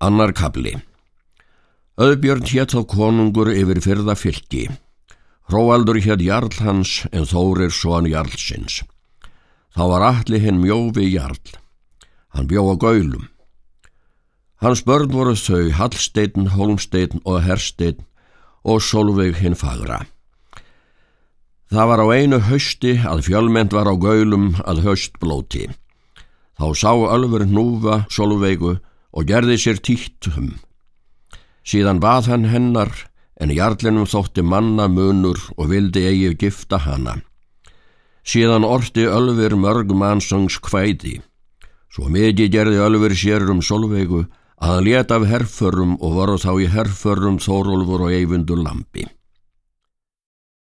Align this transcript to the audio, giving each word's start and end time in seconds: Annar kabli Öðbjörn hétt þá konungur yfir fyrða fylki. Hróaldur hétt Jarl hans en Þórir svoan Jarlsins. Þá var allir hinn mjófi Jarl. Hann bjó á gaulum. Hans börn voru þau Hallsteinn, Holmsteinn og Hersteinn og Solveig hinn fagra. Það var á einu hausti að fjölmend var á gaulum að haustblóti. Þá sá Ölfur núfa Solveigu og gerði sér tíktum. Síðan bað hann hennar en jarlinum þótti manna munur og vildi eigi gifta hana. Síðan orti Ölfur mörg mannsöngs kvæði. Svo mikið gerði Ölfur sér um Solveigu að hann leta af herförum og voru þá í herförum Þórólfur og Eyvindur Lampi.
Annar 0.00 0.30
kabli 0.32 0.78
Öðbjörn 2.00 2.46
hétt 2.48 2.72
þá 2.72 2.86
konungur 2.88 3.50
yfir 3.52 3.82
fyrða 3.84 4.14
fylki. 4.16 4.62
Hróaldur 5.52 5.98
hétt 6.00 6.22
Jarl 6.24 6.54
hans 6.64 7.02
en 7.12 7.28
Þórir 7.28 7.68
svoan 7.68 8.08
Jarlsins. 8.08 8.78
Þá 9.76 9.82
var 9.92 10.06
allir 10.08 10.40
hinn 10.40 10.62
mjófi 10.62 11.04
Jarl. 11.10 11.52
Hann 12.32 12.48
bjó 12.48 12.64
á 12.72 12.80
gaulum. 12.80 13.28
Hans 14.64 14.80
börn 14.88 15.12
voru 15.12 15.36
þau 15.36 15.68
Hallsteinn, 15.76 16.48
Holmsteinn 16.56 17.20
og 17.28 17.42
Hersteinn 17.44 18.00
og 18.64 18.80
Solveig 18.80 19.36
hinn 19.44 19.58
fagra. 19.58 20.06
Það 21.68 21.92
var 21.92 22.00
á 22.00 22.06
einu 22.08 22.40
hausti 22.48 22.96
að 23.04 23.26
fjölmend 23.28 23.76
var 23.76 23.92
á 23.92 23.94
gaulum 24.00 24.54
að 24.64 24.86
haustblóti. 24.88 25.68
Þá 26.56 26.72
sá 26.72 26.92
Ölfur 26.96 27.44
núfa 27.44 28.06
Solveigu 28.08 28.78
og 29.12 29.26
gerði 29.26 29.56
sér 29.58 29.80
tíktum. 29.82 30.54
Síðan 31.66 32.00
bað 32.02 32.30
hann 32.30 32.46
hennar 32.50 32.92
en 33.40 33.52
jarlinum 33.54 34.08
þótti 34.08 34.44
manna 34.44 34.86
munur 34.88 35.40
og 35.56 35.70
vildi 35.72 36.04
eigi 36.08 36.34
gifta 36.44 36.80
hana. 36.84 37.20
Síðan 38.24 38.66
orti 38.68 39.06
Ölfur 39.08 39.56
mörg 39.56 39.94
mannsöngs 39.96 40.60
kvæði. 40.62 41.20
Svo 41.90 42.10
mikið 42.12 42.52
gerði 42.52 42.82
Ölfur 42.84 43.16
sér 43.16 43.48
um 43.50 43.62
Solveigu 43.64 44.26
að 44.60 44.74
hann 44.74 44.84
leta 44.86 45.16
af 45.16 45.24
herförum 45.30 45.96
og 45.98 46.18
voru 46.18 46.36
þá 46.38 46.52
í 46.60 46.68
herförum 46.70 47.40
Þórólfur 47.40 48.06
og 48.06 48.12
Eyvindur 48.14 48.60
Lampi. 48.60 49.08